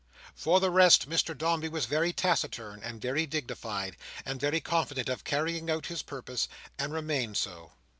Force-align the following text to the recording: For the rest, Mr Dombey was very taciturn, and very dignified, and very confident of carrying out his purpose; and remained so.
For 0.33 0.59
the 0.59 0.71
rest, 0.71 1.07
Mr 1.07 1.37
Dombey 1.37 1.69
was 1.69 1.85
very 1.85 2.11
taciturn, 2.11 2.81
and 2.81 2.99
very 2.99 3.27
dignified, 3.27 3.97
and 4.25 4.39
very 4.41 4.59
confident 4.59 5.09
of 5.09 5.23
carrying 5.23 5.69
out 5.69 5.85
his 5.85 6.01
purpose; 6.01 6.47
and 6.79 6.91
remained 6.91 7.37
so. 7.37 7.73